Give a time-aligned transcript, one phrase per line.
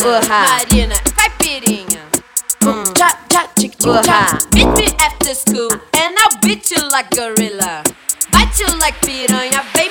[0.00, 0.44] Porra.
[0.48, 2.00] Marina, caipirinha.
[2.64, 2.84] Hum.
[2.94, 4.38] Cha, cha, chick, cha.
[4.54, 7.84] Meet me after school and I'll beat you like gorilla.
[8.32, 9.90] Bite you like piranha, vem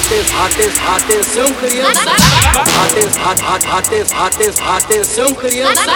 [0.00, 2.10] Atenção criança,
[4.76, 5.92] atenção, criança.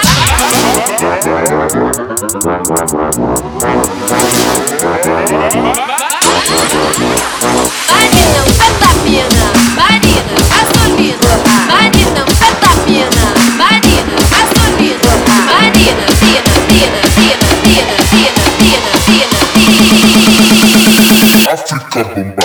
[7.90, 9.44] Marina, anfetamina.
[9.74, 11.30] Marina, gasolina.
[11.66, 13.24] Marina, anfetamina.
[13.56, 15.12] Marina, gasolina.
[15.46, 19.84] Marina, pina, pina, pina, pina, pina, pina, pina, pina.
[21.52, 22.43] África bombada.